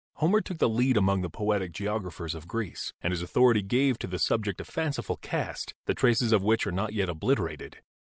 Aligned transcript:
Homer 0.13 0.41
took 0.41 0.57
the 0.57 0.67
lead 0.67 0.97
among 0.97 1.21
the 1.21 1.29
poetic 1.29 1.73
geographers 1.73 2.33
of 2.33 2.47
Greece, 2.47 2.91
and 3.03 3.11
his 3.11 3.21
authority 3.21 3.61
gave 3.61 3.99
to 3.99 4.07
the 4.07 4.17
subject 4.17 4.59
a 4.59 4.65
fanciful 4.65 5.17
cast, 5.17 5.75
the 5.85 5.93
traces 5.93 6.31
of 6.31 6.41
which 6.41 6.65
are 6.65 6.71
not 6.71 6.93
yet 6.93 7.07
obliterated. 7.07 7.83